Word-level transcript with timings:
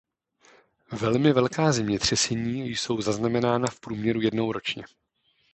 Velmi 0.91 1.33
velká 1.33 1.71
zemětřesení 1.71 2.69
jsou 2.69 3.01
zaznamenána 3.01 3.67
v 3.67 3.79
průměru 3.79 4.21
jednou 4.21 4.51
ročně. 4.51 4.83